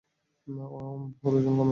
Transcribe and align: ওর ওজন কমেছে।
ওর 1.23 1.33
ওজন 1.35 1.53
কমেছে। 1.57 1.69